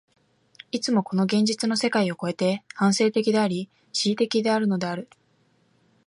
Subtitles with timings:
[0.71, 5.07] いつもこの現実の世界を越えて、反省的であり、思惟的であるのである。